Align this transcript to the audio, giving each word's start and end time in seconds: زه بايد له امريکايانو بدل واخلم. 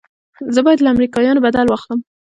زه 0.53 0.59
بايد 0.65 0.79
له 0.81 0.89
امريکايانو 0.95 1.43
بدل 1.45 1.65
واخلم. 1.69 1.99